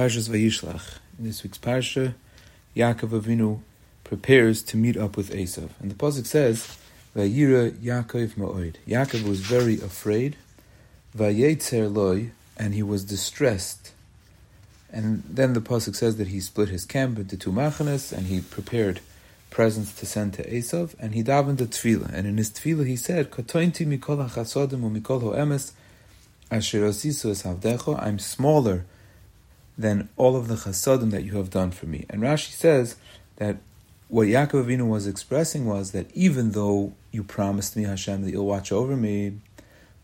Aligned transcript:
Parshas 0.00 0.30
Vayishlach. 0.30 0.96
In 1.18 1.26
this 1.26 1.42
week's 1.42 1.58
Parsha, 1.58 2.14
Yaakov 2.74 3.20
Avinu 3.20 3.60
prepares 4.02 4.62
to 4.62 4.78
meet 4.78 4.96
up 4.96 5.14
with 5.14 5.28
Esav. 5.30 5.68
And 5.78 5.90
the 5.90 5.94
Pasuk 5.94 6.24
says, 6.24 6.78
Vayira 7.14 7.70
Yaakov 7.72 8.30
Ma'oid. 8.30 8.76
Yaakov 8.88 9.28
was 9.28 9.40
very 9.40 9.74
afraid, 9.74 10.36
Vayetzer 11.14 11.94
loy, 11.94 12.30
and 12.56 12.72
he 12.72 12.82
was 12.82 13.04
distressed. 13.04 13.92
And 14.90 15.22
then 15.28 15.52
the 15.52 15.60
Pasuk 15.60 15.94
says 15.94 16.16
that 16.16 16.28
he 16.28 16.40
split 16.40 16.70
his 16.70 16.86
camp 16.86 17.18
into 17.18 17.36
two 17.36 17.52
machanas, 17.52 18.10
and 18.10 18.26
he 18.26 18.40
prepared 18.40 19.00
presents 19.50 19.92
to 20.00 20.06
send 20.06 20.32
to 20.32 20.50
Esav, 20.50 20.94
and 20.98 21.14
he 21.14 21.22
davened 21.22 21.60
a 21.60 21.66
tefillah. 21.66 22.10
And 22.14 22.26
in 22.26 22.38
his 22.38 22.48
tefillah 22.48 22.86
he 22.86 22.96
said, 22.96 23.30
Katointi 23.30 23.86
mikol 23.86 24.26
hachasodim 24.26 24.80
u'mikol 24.80 25.20
ho'emes 25.20 25.72
asher 26.50 26.88
osisu 26.88 27.32
es 27.32 27.44
I'm 28.02 28.18
smaller 28.18 28.86
than 29.80 30.08
all 30.16 30.36
of 30.36 30.48
the 30.48 30.56
chasadim 30.56 31.10
that 31.10 31.24
you 31.24 31.36
have 31.36 31.50
done 31.50 31.70
for 31.70 31.86
me. 31.86 32.04
And 32.10 32.22
Rashi 32.22 32.50
says 32.50 32.96
that 33.36 33.56
what 34.08 34.28
Yaakov 34.28 34.66
Avinu 34.66 34.88
was 34.88 35.06
expressing 35.06 35.64
was 35.64 35.92
that 35.92 36.10
even 36.14 36.52
though 36.52 36.92
you 37.12 37.22
promised 37.24 37.76
me, 37.76 37.84
Hashem, 37.84 38.22
that 38.22 38.30
you'll 38.30 38.46
watch 38.46 38.72
over 38.72 38.96
me, 38.96 39.38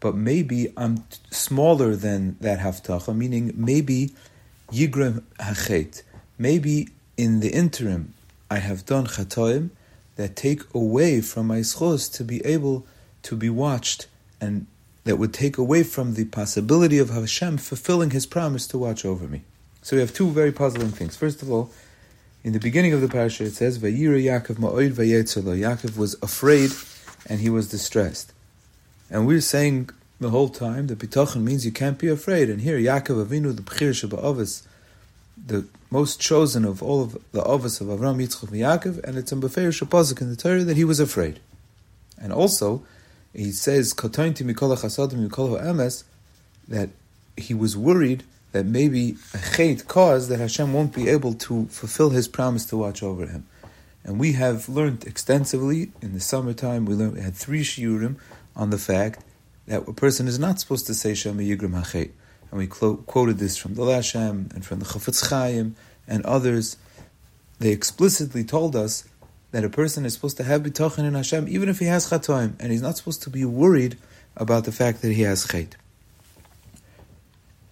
but 0.01 0.15
maybe 0.15 0.73
I'm 0.77 1.05
smaller 1.31 1.95
than 1.97 2.37
that 2.41 2.61
haftacha, 2.61 3.15
meaning 3.15 3.53
maybe 3.55 4.12
yigrem 4.70 5.25
hachet, 5.39 6.03
maybe 6.39 6.89
in 7.17 7.41
the 7.41 7.51
interim 7.51 8.15
I 8.51 8.59
have 8.59 8.87
done 8.87 9.06
chatoim 9.06 9.70
that 10.17 10.37
take 10.37 10.62
away 10.75 11.20
from 11.20 11.48
my 11.48 11.59
schos 11.59 12.12
to 12.15 12.25
be 12.25 12.45
able 12.47 12.87
to 13.25 13.37
be 13.37 13.51
watched 13.51 14.06
and 14.41 14.67
that 15.05 15.17
would 15.17 15.34
take 15.34 15.59
away 15.59 15.83
from 15.83 16.15
the 16.15 16.25
possibility 16.25 16.98
of 16.98 17.11
Hashem 17.11 17.59
fulfilling 17.59 18.11
His 18.11 18.27
promise 18.27 18.67
to 18.69 18.79
watch 18.79 19.05
over 19.05 19.27
me. 19.29 19.43
So 19.87 19.95
we 19.95 20.01
have 20.01 20.13
two 20.13 20.31
very 20.31 20.51
puzzling 20.51 20.91
things. 20.91 21.15
First 21.15 21.43
of 21.43 21.49
all, 21.53 21.71
in 22.43 22.53
the 22.53 22.59
beginning 22.59 22.93
of 22.93 23.01
the 23.01 23.07
parasha, 23.07 23.45
it 23.45 23.53
says, 23.53 23.79
"Vayira 23.79 24.20
Yaakov 24.20 24.56
ma'oid 24.56 24.95
vayetzelo." 24.95 25.56
Yaakov 25.56 25.97
was 25.97 26.17
afraid 26.20 26.73
and 27.27 27.39
he 27.39 27.48
was 27.48 27.69
distressed. 27.69 28.33
And 29.09 29.28
we're 29.28 29.41
saying 29.41 29.91
the 30.19 30.31
whole 30.31 30.48
time 30.48 30.89
that 30.89 30.98
bitachon 30.98 31.45
means 31.45 31.65
you 31.65 31.70
can't 31.70 31.98
be 31.98 32.09
afraid. 32.09 32.51
And 32.51 32.62
here, 32.62 32.81
Yaakov 32.81 33.27
Avinu, 33.27 33.55
the 33.55 33.62
b'chir 33.62 33.91
sheba'avos, 33.91 34.62
the 35.47 35.67
most 35.89 36.19
chosen 36.19 36.65
of 36.65 36.83
all 36.83 37.00
of 37.05 37.12
the 37.31 37.43
avos 37.43 37.81
of 37.81 37.87
Avram, 37.87 38.21
Yitzchak, 38.21 38.50
and 38.50 38.61
Yaakov, 38.61 39.05
and 39.05 39.17
it's 39.17 39.31
in 39.31 39.41
Befeir 39.41 39.71
Shapazik 39.71 40.21
in 40.21 40.31
the 40.31 40.34
Torah 40.34 40.65
that 40.65 40.77
he 40.77 40.83
was 40.83 40.98
afraid. 40.98 41.39
And 42.19 42.33
also, 42.33 42.83
he 43.33 43.53
says, 43.53 43.95
"Katointi 43.95 44.43
mikol 44.43 44.77
chasadim 44.77 45.28
mikol 45.28 45.62
emes," 45.62 46.03
that 46.67 46.91
he 47.37 47.55
was 47.55 47.77
worried 47.77 48.25
that 48.52 48.66
maybe 48.66 49.11
a 49.34 49.39
chait 49.39 49.86
caused 49.86 50.30
that 50.30 50.39
Hashem 50.39 50.72
won't 50.72 50.94
be 50.94 51.08
able 51.08 51.34
to 51.34 51.66
fulfill 51.66 52.11
His 52.11 52.28
promise 52.28 52.64
to 52.66 52.77
watch 52.77 53.03
over 53.03 53.27
him. 53.27 53.47
And 54.05 54.20
we 54.20 54.33
have 54.33 54.69
learned 54.69 55.05
extensively 55.05 55.91
in 56.00 56.12
the 56.12 56.20
summertime. 56.20 56.86
We 56.86 56.94
learned 56.94 57.14
we 57.14 57.20
had 57.20 57.34
three 57.34 57.62
shiurim 57.62 58.16
on 58.55 58.70
the 58.70 58.78
fact 58.78 59.25
that 59.66 59.88
a 59.88 59.92
person 59.92 60.28
is 60.28 60.38
not 60.38 60.61
supposed 60.61 60.86
to 60.86 60.94
say 60.94 61.14
Shem 61.14 61.38
Yigrim 61.38 61.75
Hachet. 61.75 62.11
And 62.50 62.58
we 62.58 62.69
clo- 62.69 62.98
quoted 62.98 63.38
this 63.38 63.56
from 63.56 63.75
the 63.75 63.83
Lashem 63.83 64.55
and 64.55 64.64
from 64.64 64.78
the 64.78 64.84
Chafetz 64.84 65.28
Chaim 65.28 65.75
and 66.06 66.25
others. 66.25 66.77
They 67.58 67.70
explicitly 67.70 68.44
told 68.44 68.77
us 68.77 69.05
that 69.50 69.64
a 69.64 69.69
person 69.69 70.05
is 70.05 70.14
supposed 70.14 70.36
to 70.36 70.44
have 70.44 70.62
bitachon 70.62 71.00
in 71.00 71.14
Hashem 71.14 71.48
even 71.48 71.69
if 71.69 71.78
he 71.78 71.86
has 71.86 72.10
chatoim, 72.10 72.55
and 72.60 72.70
he's 72.70 72.83
not 72.83 72.97
supposed 72.97 73.22
to 73.22 73.31
be 73.31 73.44
worried 73.44 73.97
about 74.36 74.64
the 74.64 74.72
fact 74.72 75.03
that 75.03 75.12
he 75.12 75.22
has 75.22 75.47
chait. 75.47 75.72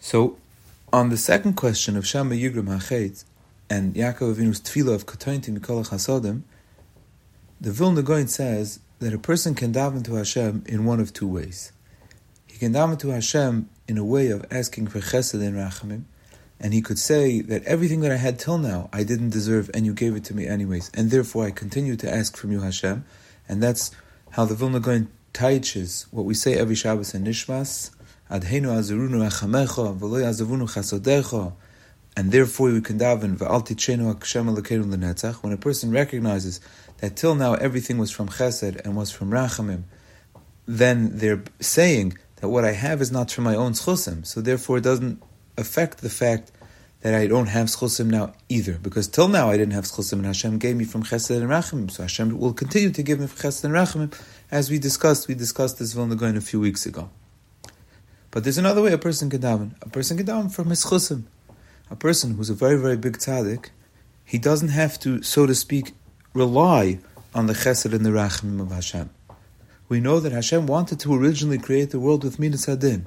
So 0.01 0.37
on 0.95 1.09
the 1.09 1.17
second 1.17 1.55
question 1.55 1.97
of 1.97 2.07
Shama 2.07 2.37
Yigrim 2.37 2.69
Hachet 2.69 3.25
and 3.69 3.97
Yaakov 3.97 4.37
Avinu's 4.37 4.61
tefillah 4.61 4.95
of 4.95 5.07
Katointi 5.07 5.59
Mikol 5.59 5.85
Chasodim, 5.85 6.43
the 7.61 7.73
Vilna 7.73 8.01
Gaon 8.01 8.29
says 8.29 8.79
that 9.01 9.13
a 9.13 9.19
person 9.19 9.57
can 9.57 9.73
daven 9.73 10.05
to 10.05 10.15
Hashem 10.15 10.63
in 10.69 10.85
one 10.85 11.01
of 11.01 11.13
two 11.13 11.27
ways. 11.27 11.73
He 12.47 12.59
can 12.59 12.73
daven 12.73 12.97
to 13.01 13.09
Hashem 13.09 13.69
in 13.89 13.99
a 13.99 14.05
way 14.05 14.29
of 14.29 14.47
asking 14.53 14.87
for 14.87 15.01
chesed 15.01 15.35
and 15.45 15.57
rachamim, 15.57 16.05
and 16.61 16.73
he 16.73 16.81
could 16.81 17.01
say 17.01 17.41
that 17.41 17.65
everything 17.65 18.01
that 18.03 18.13
I 18.13 18.17
had 18.17 18.39
till 18.39 18.59
now 18.59 18.89
I 18.93 19.03
didn't 19.03 19.31
deserve, 19.31 19.73
and 19.75 19.85
you 19.85 19.95
gave 19.95 20.15
it 20.15 20.23
to 20.27 20.35
me 20.35 20.47
anyways, 20.47 20.93
and 20.95 21.11
therefore 21.11 21.47
I 21.47 21.51
continue 21.51 21.97
to 21.97 22.09
ask 22.09 22.37
from 22.37 22.53
you, 22.53 22.61
Hashem, 22.61 23.05
and 23.49 23.61
that's 23.61 23.91
how 24.31 24.45
the 24.45 24.55
Vilna 24.55 24.79
Gaon 24.79 25.09
teaches 25.33 26.07
what 26.13 26.25
we 26.25 26.35
say 26.35 26.55
every 26.55 26.77
Shabbos 26.77 27.15
and 27.15 27.27
Nishmas, 27.27 27.91
Adheinu 28.31 28.73
azurunu 28.73 29.29
achamecha, 29.29 29.99
v'lo 29.99 30.19
yazavunu 30.23 30.67
chasodecha, 30.67 31.53
and 32.17 32.33
therefore 32.33 32.71
we 32.73 32.81
can 32.81 32.99
daven 32.99 33.37
v'al 33.37 33.67
tichenu. 33.67 35.43
When 35.43 35.53
a 35.53 35.57
person 35.59 35.91
recognizes 35.91 36.61
that 36.99 37.17
till 37.17 37.35
now 37.35 37.55
everything 37.55 37.99
was 37.99 38.11
from 38.11 38.29
chesed 38.29 38.81
and 38.85 38.97
was 38.97 39.11
from 39.11 39.31
rachamim, 39.31 39.83
then 40.67 41.19
they're 41.19 41.43
saying 41.61 42.17
that 42.37 42.49
what 42.49 42.65
I 42.65 42.73
have 42.73 43.03
is 43.03 43.13
not 43.13 43.31
from 43.31 43.45
my 43.45 43.55
own 43.55 43.73
schusim, 43.73 44.25
so 44.25 44.41
therefore 44.41 44.79
it 44.79 44.85
doesn't 44.85 45.23
affect 45.59 45.99
the 45.99 46.09
fact 46.09 46.51
that 47.03 47.13
I 47.15 47.27
don't 47.27 47.49
have 47.49 47.67
schusim 47.67 48.07
now 48.07 48.33
either, 48.49 48.79
because 48.83 49.07
till 49.09 49.29
now 49.29 49.51
I 49.51 49.59
didn't 49.59 49.75
have 49.75 49.85
schusim, 49.85 50.15
and 50.15 50.27
Hashem 50.27 50.59
gave 50.59 50.77
me 50.77 50.85
from 50.85 51.03
chesed 51.03 51.37
and 51.37 51.51
rachamim, 51.51 51.91
so 51.91 52.05
Hashem 52.05 52.39
will 52.39 52.55
continue 52.55 52.91
to 52.91 53.03
give 53.03 53.21
me 53.21 53.27
from 53.27 53.51
chesed 53.51 53.65
and 53.65 53.75
rachamim, 53.75 54.19
as 54.51 54.71
we 54.71 54.79
discussed. 54.79 55.29
We 55.29 55.35
discussed 55.35 55.79
this 55.79 55.93
Vilna 55.93 56.17
Gaon 56.17 56.39
a 56.39 56.41
few 56.41 56.61
weeks 56.61 56.87
ago. 56.87 57.11
But 58.35 58.43
there's 58.43 58.59
another 58.59 58.83
way 58.83 58.93
a 58.93 58.99
person 58.99 59.31
can 59.31 59.43
daven. 59.43 59.77
A 59.81 59.89
person 59.89 60.17
can 60.17 60.27
daven 60.27 60.53
from 60.53 60.71
his 60.71 60.85
chusim. 60.85 61.23
A 61.89 61.95
person 61.95 62.35
who's 62.35 62.51
a 62.51 62.55
very, 62.55 62.77
very 62.77 62.97
big 62.97 63.19
tzaddik, 63.19 63.67
he 64.25 64.39
doesn't 64.39 64.71
have 64.71 64.99
to, 65.01 65.23
so 65.23 65.47
to 65.47 65.55
speak, 65.55 65.93
rely 66.33 66.99
on 67.33 67.47
the 67.47 67.53
chesed 67.53 67.95
and 67.95 68.05
the 68.05 68.11
rachamim 68.11 68.61
of 68.61 68.73
Hashem. 68.73 69.11
We 69.89 70.01
know 70.01 70.19
that 70.19 70.33
Hashem 70.33 70.67
wanted 70.67 70.99
to 70.99 71.15
originally 71.15 71.59
create 71.59 71.93
the 71.93 72.01
world 72.01 72.25
with 72.25 72.41
midas 72.41 72.67
hadin, 72.67 73.07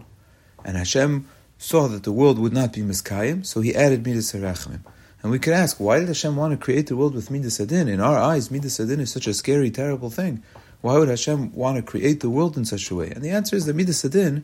and 0.63 0.77
Hashem 0.77 1.27
saw 1.57 1.89
that 1.89 2.03
the 2.03 2.13
world 2.13 2.39
would 2.39 2.53
not 2.53 2.71
be 2.71 2.79
miskayim, 2.79 3.45
so 3.45 3.59
He 3.59 3.75
added 3.75 4.05
midas 4.05 4.31
harachamim. 4.31 4.79
And 5.21 5.29
we 5.29 5.39
could 5.39 5.51
ask, 5.51 5.77
why 5.77 5.99
did 5.99 6.07
Hashem 6.07 6.37
want 6.37 6.51
to 6.51 6.57
create 6.57 6.87
the 6.87 6.95
world 6.95 7.13
with 7.13 7.31
midas 7.31 7.57
hadin? 7.57 7.89
In 7.89 7.99
our 7.99 8.17
eyes, 8.17 8.49
midas 8.49 8.77
hadin 8.77 9.01
is 9.01 9.11
such 9.11 9.27
a 9.27 9.33
scary, 9.33 9.71
terrible 9.71 10.09
thing. 10.09 10.41
Why 10.79 10.97
would 10.97 11.09
Hashem 11.09 11.53
want 11.53 11.75
to 11.75 11.83
create 11.83 12.21
the 12.21 12.29
world 12.29 12.55
in 12.55 12.63
such 12.63 12.89
a 12.91 12.95
way? 12.95 13.09
And 13.09 13.21
the 13.21 13.31
answer 13.31 13.57
is 13.57 13.65
that 13.65 13.75
midas 13.75 14.03
hadin 14.03 14.43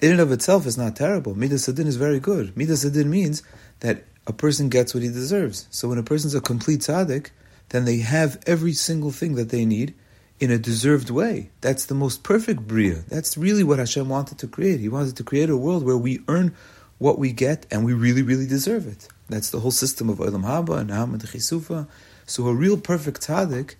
in 0.00 0.12
and 0.12 0.20
of 0.20 0.32
itself 0.32 0.66
is 0.66 0.78
not 0.78 0.96
terrible. 0.96 1.34
Midas 1.34 1.68
Adin 1.68 1.86
is 1.86 1.96
very 1.96 2.20
good. 2.20 2.56
Midas 2.56 2.84
Adin 2.84 3.10
means 3.10 3.42
that 3.80 4.04
a 4.26 4.32
person 4.32 4.68
gets 4.68 4.94
what 4.94 5.02
he 5.02 5.08
deserves. 5.08 5.66
So 5.70 5.88
when 5.88 5.98
a 5.98 6.02
person's 6.02 6.34
a 6.34 6.40
complete 6.40 6.80
tzaddik, 6.80 7.30
then 7.70 7.84
they 7.84 7.98
have 7.98 8.42
every 8.46 8.72
single 8.72 9.10
thing 9.10 9.34
that 9.34 9.50
they 9.50 9.64
need 9.64 9.94
in 10.38 10.50
a 10.50 10.58
deserved 10.58 11.10
way. 11.10 11.50
That's 11.60 11.86
the 11.86 11.94
most 11.94 12.22
perfect 12.22 12.66
bria. 12.66 13.04
That's 13.08 13.36
really 13.36 13.62
what 13.62 13.78
Hashem 13.78 14.08
wanted 14.08 14.38
to 14.38 14.46
create. 14.46 14.80
He 14.80 14.88
wanted 14.88 15.16
to 15.16 15.24
create 15.24 15.50
a 15.50 15.56
world 15.56 15.84
where 15.84 15.96
we 15.96 16.20
earn 16.28 16.54
what 16.98 17.18
we 17.18 17.32
get 17.32 17.66
and 17.70 17.84
we 17.84 17.92
really, 17.92 18.22
really 18.22 18.46
deserve 18.46 18.86
it. 18.86 19.08
That's 19.28 19.50
the 19.50 19.60
whole 19.60 19.70
system 19.70 20.08
of 20.08 20.18
Olam 20.18 20.44
Haba 20.44 20.80
and 20.80 20.90
and 20.90 21.22
Chisufa. 21.22 21.86
So 22.26 22.46
a 22.46 22.54
real 22.54 22.76
perfect 22.76 23.26
tzaddik, 23.26 23.74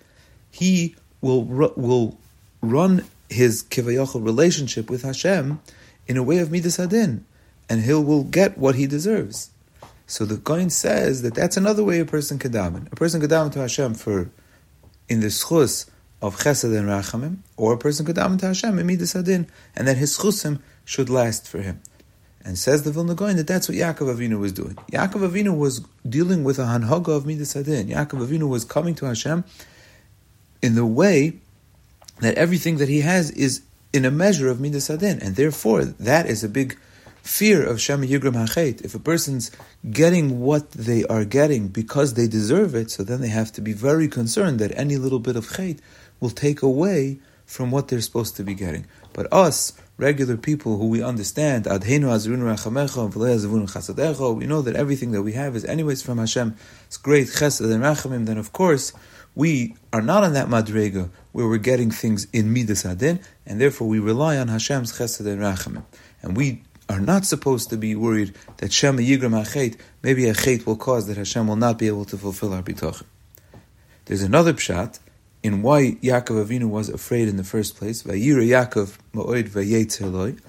he 0.51 0.95
will 1.21 1.43
will 1.43 2.17
run 2.61 3.05
his 3.29 3.63
kivayachal 3.63 4.23
relationship 4.23 4.89
with 4.89 5.03
Hashem 5.03 5.59
in 6.07 6.17
a 6.17 6.23
way 6.23 6.39
of 6.39 6.51
midas 6.51 6.77
hadin, 6.77 7.23
and 7.69 7.81
he 7.81 7.93
will 7.93 8.23
get 8.23 8.57
what 8.57 8.75
he 8.75 8.87
deserves. 8.87 9.51
So 10.07 10.25
the 10.25 10.37
Kohen 10.37 10.69
says 10.69 11.21
that 11.21 11.35
that's 11.35 11.55
another 11.55 11.83
way 11.83 11.99
a 11.99 12.05
person 12.05 12.37
can 12.37 12.51
daven. 12.51 12.91
A 12.91 12.95
person 12.95 13.21
can 13.21 13.29
daven 13.29 13.51
to 13.53 13.59
Hashem 13.59 13.93
for 13.93 14.29
in 15.07 15.21
the 15.21 15.27
schus 15.27 15.89
of 16.21 16.37
chesed 16.37 16.77
and 16.77 16.87
rachamim, 16.87 17.37
or 17.55 17.73
a 17.73 17.77
person 17.77 18.05
could 18.05 18.17
daven 18.17 18.39
to 18.39 18.47
Hashem 18.47 18.77
in 18.77 18.85
midas 18.85 19.13
hadin, 19.13 19.47
and 19.75 19.87
that 19.87 19.97
his 19.97 20.17
schusim 20.17 20.59
should 20.85 21.09
last 21.09 21.47
for 21.47 21.61
him. 21.61 21.81
And 22.43 22.57
says 22.57 22.83
the 22.83 22.91
Vilna 22.91 23.15
Gaon 23.15 23.35
that 23.37 23.47
that's 23.47 23.69
what 23.69 23.77
Yaakov 23.77 24.15
Avinu 24.15 24.39
was 24.39 24.51
doing. 24.51 24.75
Yaakov 24.91 25.29
Avinu 25.29 25.57
was 25.57 25.79
dealing 26.07 26.43
with 26.43 26.59
a 26.59 26.63
hanhaga 26.63 27.15
of 27.15 27.25
midas 27.25 27.53
hadin. 27.53 27.87
Yaakov 27.87 28.27
Avinu 28.27 28.49
was 28.49 28.65
coming 28.65 28.95
to 28.95 29.05
Hashem 29.05 29.43
in 30.61 30.75
the 30.75 30.85
way 30.85 31.39
that 32.19 32.35
everything 32.35 32.77
that 32.77 32.89
he 32.89 33.01
has 33.01 33.31
is 33.31 33.61
in 33.93 34.05
a 34.05 34.11
measure 34.11 34.49
of 34.49 34.59
midas 34.59 34.89
adin, 34.89 35.19
and 35.21 35.35
therefore 35.35 35.83
that 35.85 36.25
is 36.25 36.43
a 36.43 36.49
big 36.49 36.77
fear 37.21 37.63
of 37.63 37.79
Shema 37.79 38.05
Yigram 38.05 38.33
Hachet. 38.33 38.81
If 38.81 38.95
a 38.95 38.99
person's 38.99 39.51
getting 39.89 40.39
what 40.39 40.71
they 40.71 41.03
are 41.05 41.25
getting 41.25 41.67
because 41.67 42.15
they 42.15 42.27
deserve 42.27 42.73
it, 42.73 42.89
so 42.89 43.03
then 43.03 43.21
they 43.21 43.29
have 43.29 43.51
to 43.53 43.61
be 43.61 43.73
very 43.73 44.07
concerned 44.07 44.59
that 44.59 44.71
any 44.75 44.97
little 44.97 45.19
bit 45.19 45.35
of 45.35 45.47
chait 45.47 45.79
will 46.19 46.29
take 46.29 46.61
away 46.61 47.19
from 47.45 47.69
what 47.69 47.89
they're 47.89 48.01
supposed 48.01 48.35
to 48.37 48.43
be 48.43 48.53
getting. 48.53 48.85
But 49.13 49.31
us, 49.31 49.73
regular 49.97 50.37
people 50.37 50.77
who 50.77 50.87
we 50.87 51.03
understand, 51.03 51.65
Adhenu 51.65 52.07
Azrunu 52.07 52.47
Rachamecha, 52.55 54.35
we 54.37 54.45
know 54.45 54.61
that 54.61 54.75
everything 54.75 55.11
that 55.11 55.21
we 55.21 55.33
have 55.33 55.55
is 55.55 55.65
anyways 55.65 56.01
from 56.01 56.17
Hashem. 56.17 56.55
It's 56.85 56.97
great 56.97 57.27
chesed 57.27 57.69
and 57.69 57.83
rachamim, 57.83 58.25
then 58.25 58.37
of 58.37 58.53
course 58.53 58.93
we 59.35 59.75
are 59.93 60.01
not 60.01 60.23
on 60.23 60.33
that 60.33 60.47
madrega 60.47 61.09
where 61.31 61.47
we're 61.47 61.57
getting 61.57 61.91
things 61.91 62.27
in 62.33 62.53
midas 62.53 62.85
adin, 62.85 63.19
and 63.45 63.59
therefore 63.59 63.87
we 63.87 63.99
rely 63.99 64.37
on 64.37 64.47
Hashem's 64.47 64.97
chesed 64.97 65.25
and 65.25 65.41
rachamim, 65.41 65.83
and 66.21 66.35
we 66.35 66.63
are 66.91 66.99
not 66.99 67.25
supposed 67.25 67.69
to 67.69 67.77
be 67.77 67.95
worried 67.95 68.35
that 68.57 68.73
Shema 68.73 69.01
Yigram 69.01 69.31
HaChet, 69.45 69.79
maybe 70.03 70.27
a 70.27 70.33
Chet 70.33 70.65
will 70.65 70.75
cause 70.75 71.07
that 71.07 71.15
Hashem 71.15 71.47
will 71.47 71.55
not 71.55 71.77
be 71.77 71.87
able 71.87 72.03
to 72.05 72.17
fulfill 72.17 72.53
our 72.53 72.61
bitachon. 72.61 73.05
There's 74.05 74.21
another 74.21 74.53
pshat 74.53 74.99
in 75.41 75.61
why 75.61 75.91
Yaakov 76.01 76.45
Avinu 76.45 76.69
was 76.69 76.89
afraid 76.89 77.29
in 77.29 77.37
the 77.37 77.43
first 77.43 77.77
place. 77.77 78.03
Vayira 78.03 78.45
Yaakov 78.45 78.97
Ma'oid 79.13 79.49
Vayetzeloi 79.49 80.39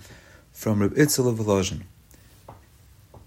from 0.53 0.81
Reb 0.83 0.95
Itzel 0.95 1.29
of 1.29 1.39
Volozhin. 1.39 1.83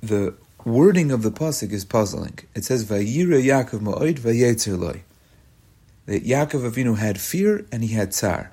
The 0.01 0.35
wording 0.65 1.11
of 1.11 1.23
the 1.23 1.31
pasuk 1.31 1.71
is 1.71 1.85
puzzling. 1.85 2.39
It 2.53 2.65
says 2.65 2.83
Vayira 2.83 3.41
Yaakov 3.41 3.79
Ma'oid 3.79 4.19
Vayetzeloi. 4.19 5.01
That 6.05 6.23
Yaakov 6.23 6.71
Avinu 6.71 6.97
had 6.97 7.19
fear 7.19 7.65
and 7.71 7.83
he 7.83 7.93
had 7.93 8.13
tsar. 8.13 8.51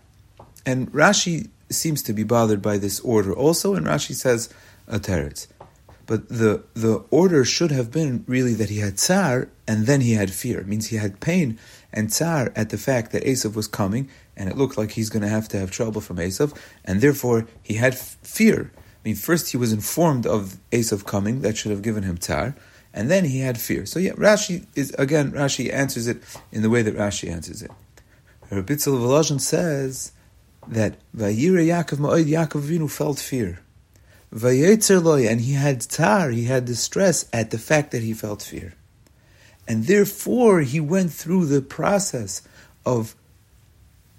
And 0.65 0.91
Rashi 0.93 1.49
seems 1.71 2.03
to 2.05 2.13
be 2.13 2.25
bothered 2.25 2.63
by 2.63 2.79
this 2.79 3.01
order 3.01 3.33
also, 3.35 3.75
and 3.75 3.87
Rashi 3.87 4.15
says 4.15 4.49
a 4.87 4.99
teretz. 4.99 5.47
But 6.07 6.29
the 6.29 6.65
the 6.75 7.05
order 7.11 7.45
should 7.45 7.71
have 7.71 7.91
been 7.91 8.25
really 8.27 8.55
that 8.55 8.69
he 8.69 8.79
had 8.79 8.99
tsar 8.99 9.49
and 9.69 9.87
then 9.87 10.01
he 10.01 10.15
had 10.15 10.31
fear. 10.31 10.61
It 10.61 10.67
means 10.67 10.89
he 10.89 10.97
had 10.97 11.21
pain 11.21 11.59
and 11.93 12.11
tsar 12.11 12.53
at 12.57 12.71
the 12.71 12.79
fact 12.79 13.13
that 13.13 13.25
Esav 13.25 13.55
was 13.55 13.67
coming, 13.67 14.09
and 14.37 14.49
it 14.49 14.57
looked 14.57 14.77
like 14.77 14.93
he's 14.93 15.11
going 15.11 15.23
to 15.23 15.29
have 15.29 15.49
to 15.49 15.59
have 15.59 15.71
trouble 15.71 16.01
from 16.01 16.17
Esav, 16.17 16.57
and 16.85 17.01
therefore 17.01 17.47
he 17.63 17.75
had 17.75 17.97
fear. 17.97 18.73
I 18.75 19.09
mean, 19.09 19.15
first 19.15 19.51
he 19.51 19.57
was 19.57 19.73
informed 19.73 20.27
of 20.27 20.59
Esav 20.71 21.05
coming, 21.05 21.43
that 21.43 21.57
should 21.57 21.71
have 21.71 21.83
given 21.83 22.03
him 22.03 22.17
tsar, 22.19 22.55
and 22.95 23.11
then 23.11 23.25
he 23.25 23.41
had 23.41 23.59
fear. 23.59 23.87
So 23.87 23.99
yeah, 23.99 24.13
Rashi 24.13 24.67
is 24.75 24.95
again 24.99 25.33
Rashi 25.33 25.73
answers 25.73 26.07
it 26.09 26.23
in 26.51 26.63
the 26.63 26.71
way 26.71 26.83
that 26.83 26.97
Rashi 26.97 27.31
answers 27.31 27.63
it. 27.63 27.71
Rabbi 28.51 28.75
Volozhin 28.75 29.41
says 29.41 30.13
that 30.69 30.97
Vayira 31.17 31.65
Yaakov 31.65 31.99
Ma'od 31.99 32.27
Yaakov 32.27 32.63
Avinu 32.63 32.91
felt 32.91 33.19
fear. 33.19 33.61
Loy, 34.33 35.27
and 35.27 35.41
he 35.41 35.53
had 35.53 35.83
tsar, 35.83 36.31
he 36.31 36.45
had 36.45 36.65
distress 36.65 37.29
at 37.33 37.51
the 37.51 37.59
fact 37.59 37.91
that 37.91 38.03
he 38.03 38.15
felt 38.15 38.43
fear. 38.43 38.75
And 39.69 39.87
therefore 39.87 40.61
he 40.61 40.81
went 40.81 41.13
through 41.13 41.47
the 41.47 41.63
process 41.63 42.43
of 42.85 43.15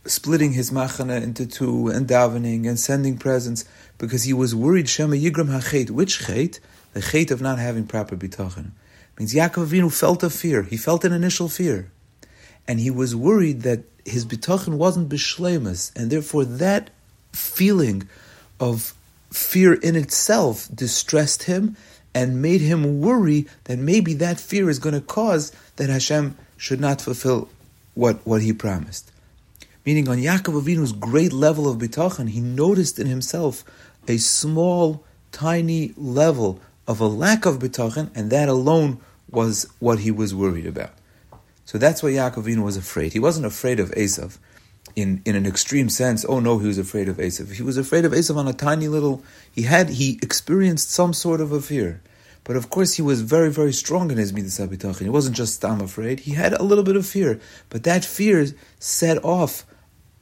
splitting 0.06 0.54
his 0.54 0.72
machana 0.72 1.22
into 1.22 1.46
two 1.46 1.88
and 1.88 2.08
davening 2.08 2.68
and 2.68 2.80
sending 2.80 3.18
presents 3.18 3.66
because 3.98 4.24
he 4.24 4.34
was 4.34 4.56
worried 4.56 4.90
Shema 4.90 5.16
Yigram 5.16 5.50
HaChet. 5.50 5.90
Which 5.90 6.19
chet? 6.26 6.60
The 6.94 7.01
chet 7.01 7.31
of 7.31 7.42
not 7.42 7.60
having 7.60 7.86
proper 7.86 8.16
bitachon. 8.16 8.72
Means 9.18 9.34
Yaakov 9.34 9.68
Avinu 9.68 9.92
felt 9.92 10.24
a 10.24 10.30
fear. 10.30 10.63
He 10.63 10.78
felt 10.78 11.06
an 11.06 11.13
initial 11.13 11.50
fear. 11.50 11.92
And 12.68 12.80
he 12.80 12.90
was 12.90 13.16
worried 13.16 13.62
that 13.62 13.84
his 14.06 14.25
bitachon 14.25 14.78
wasn't 14.78 15.10
bishlemus, 15.10 15.95
and 15.95 16.12
therefore 16.12 16.45
that 16.45 16.90
feeling 17.31 18.07
of 18.60 18.94
fear 19.31 19.74
in 19.74 19.95
itself 19.95 20.68
distressed 20.74 21.44
him 21.44 21.75
and 22.13 22.42
made 22.42 22.62
him 22.62 23.01
worry 23.01 23.48
that 23.63 23.80
maybe 23.80 24.13
that 24.13 24.40
fear 24.40 24.69
is 24.69 24.80
going 24.80 24.94
to 24.94 25.01
cause 25.01 25.51
that 25.78 25.90
Hashem 25.90 26.38
should 26.57 26.80
not 26.80 27.01
fulfill 27.01 27.50
what, 27.95 28.25
what 28.25 28.42
he 28.42 28.54
promised. 28.54 29.12
Meaning, 29.86 30.07
on 30.07 30.18
Yaakov 30.18 30.62
Avinu's 30.62 30.94
great 30.94 31.34
level 31.34 31.68
of 31.68 31.80
bitachon, 31.80 32.30
he 32.30 32.40
noticed 32.40 33.00
in 33.00 33.07
himself 33.07 33.66
a 34.07 34.18
small, 34.18 35.04
tiny 35.31 35.94
level 35.98 36.62
of 36.88 37.00
a 37.00 37.07
lack 37.07 37.45
of 37.45 37.59
bitachon, 37.59 38.09
and 38.15 38.30
that 38.31 38.50
alone 38.50 39.00
was 39.30 39.68
what 39.80 40.00
he 40.00 40.12
was 40.12 40.35
worried 40.35 40.65
about. 40.65 40.91
So 41.65 41.77
that's 41.77 42.03
why 42.03 42.12
Yaakov 42.12 42.44
Avinu 42.44 42.63
was 42.63 42.77
afraid. 42.77 43.13
He 43.13 43.19
wasn't 43.19 43.45
afraid 43.45 43.80
of 43.80 43.91
Esav 43.91 44.38
in, 44.95 45.21
in 45.25 45.35
an 45.35 45.45
extreme 45.45 45.89
sense. 45.89 46.25
Oh 46.27 46.39
no, 46.39 46.59
he 46.59 46.68
was 46.68 46.77
afraid 46.77 47.07
of 47.09 47.18
Esav. 47.18 47.53
He 47.53 47.63
was 47.63 47.77
afraid 47.77 48.06
of 48.06 48.12
Esav 48.12 48.35
on 48.35 48.47
a 48.47 48.53
tiny 48.53 48.88
little. 48.88 49.24
He 49.51 49.63
had 49.63 49.89
he 49.89 50.19
experienced 50.21 50.91
some 50.91 51.13
sort 51.13 51.41
of 51.41 51.51
a 51.51 51.62
fear, 51.62 52.01
but 52.44 52.56
of 52.56 52.69
course 52.69 52.95
he 52.95 53.01
was 53.01 53.21
very 53.21 53.50
very 53.50 53.74
strong 53.74 54.12
in 54.12 54.18
his 54.18 54.33
midas 54.33 54.59
habitachin. 54.59 55.03
He 55.03 55.09
wasn't 55.09 55.35
just 55.35 55.63
I'm 55.63 55.81
afraid. 55.81 56.21
He 56.21 56.33
had 56.33 56.53
a 56.53 56.63
little 56.63 56.83
bit 56.83 56.95
of 56.95 57.06
fear, 57.06 57.39
but 57.69 57.83
that 57.83 58.06
fear 58.06 58.45
set 58.80 59.24
off. 59.24 59.65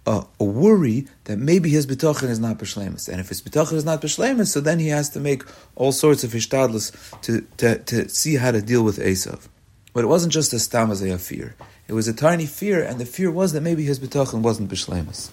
A, 0.08 0.26
a 0.40 0.44
worry 0.44 1.08
that 1.26 1.38
maybe 1.38 1.70
his 1.70 1.86
bitachon 1.86 2.30
is 2.30 2.40
not 2.40 2.58
b'shlemus, 2.58 3.08
and 3.08 3.20
if 3.20 3.30
his 3.30 3.42
bitachon 3.42 3.74
is 3.74 3.86
not 3.86 4.02
b'shlemus, 4.02 4.48
so 4.48 4.60
then 4.60 4.80
he 4.80 4.88
has 4.88 5.10
to 5.12 5.20
make 5.20 5.44
all 5.76 5.92
sorts 5.92 6.24
of 6.24 6.32
ishtadlus 6.32 6.92
to, 7.22 7.42
to, 7.58 7.78
to 7.78 8.10
see 8.10 8.36
how 8.36 8.52
to 8.52 8.62
deal 8.62 8.84
with 8.84 8.98
Esav. 8.98 9.48
But 9.94 10.04
it 10.04 10.08
wasn't 10.08 10.34
just 10.34 10.54
a 10.54 10.56
stamazaya 10.56 11.20
fear. 11.20 11.56
It 11.88 11.94
was 11.94 12.08
a 12.08 12.14
tiny 12.14 12.46
fear, 12.46 12.82
and 12.84 13.00
the 13.00 13.06
fear 13.06 13.30
was 13.30 13.54
that 13.54 13.62
maybe 13.62 13.84
his 13.84 14.00
bitachon 14.00 14.42
wasn't 14.42 14.72
bishlemus. 14.72 15.30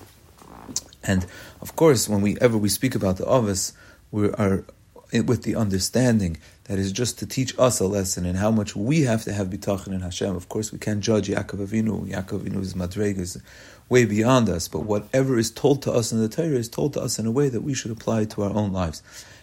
And 1.02 1.24
of 1.62 1.74
course, 1.74 2.08
when 2.08 2.20
we 2.20 2.36
we 2.36 2.68
speak 2.68 2.94
about 2.94 3.16
the 3.16 3.24
Ovis, 3.24 3.72
we 4.10 4.30
are 4.32 4.64
with 5.12 5.42
the 5.42 5.54
understanding 5.54 6.38
that 6.64 6.78
is 6.78 6.92
just 6.92 7.18
to 7.18 7.26
teach 7.26 7.58
us 7.58 7.80
a 7.80 7.86
lesson 7.86 8.26
in 8.26 8.36
how 8.36 8.50
much 8.50 8.76
we 8.76 9.02
have 9.02 9.24
to 9.24 9.32
have 9.32 9.48
bitachon 9.48 9.88
in 9.88 10.00
Hashem. 10.00 10.36
Of 10.36 10.48
course, 10.48 10.70
we 10.70 10.78
can't 10.78 11.00
judge 11.00 11.28
Yaakov 11.28 11.66
Avinu. 11.66 12.06
Yaakov 12.08 12.40
Avinu's 12.40 12.74
madreg 12.74 13.18
is 13.18 13.40
way 13.88 14.04
beyond 14.04 14.48
us. 14.48 14.68
But 14.68 14.80
whatever 14.80 15.38
is 15.38 15.50
told 15.50 15.82
to 15.82 15.92
us 15.92 16.12
in 16.12 16.20
the 16.20 16.28
Torah 16.28 16.48
is 16.48 16.68
told 16.68 16.92
to 16.94 17.00
us 17.00 17.18
in 17.18 17.26
a 17.26 17.30
way 17.30 17.48
that 17.48 17.62
we 17.62 17.72
should 17.72 17.90
apply 17.90 18.26
to 18.26 18.42
our 18.42 18.54
own 18.54 18.72
lives 18.72 19.02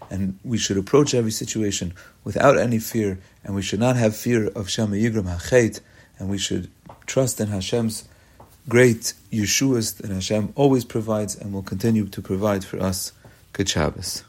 and 0.09 0.37
we 0.43 0.57
should 0.57 0.77
approach 0.77 1.13
every 1.13 1.31
situation 1.31 1.93
without 2.23 2.57
any 2.57 2.79
fear, 2.79 3.19
and 3.43 3.55
we 3.55 3.61
should 3.61 3.79
not 3.79 3.95
have 3.95 4.15
fear 4.15 4.47
of 4.49 4.69
Shema 4.69 4.95
Yigram 4.95 5.23
HaChet, 5.23 5.79
and 6.19 6.29
we 6.29 6.37
should 6.37 6.69
trust 7.05 7.39
in 7.39 7.47
Hashem's 7.47 8.07
great 8.67 9.13
Yeshuas 9.31 9.97
that 9.97 10.11
Hashem 10.11 10.53
always 10.55 10.85
provides 10.85 11.35
and 11.35 11.53
will 11.53 11.63
continue 11.63 12.05
to 12.07 12.21
provide 12.21 12.63
for 12.63 12.79
us. 12.79 13.11
Good 13.53 13.69
Shabbos. 13.69 14.23